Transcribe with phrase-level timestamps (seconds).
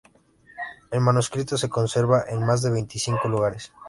[0.89, 3.71] El manuscrito se conserva en más de veinticinco Lugares.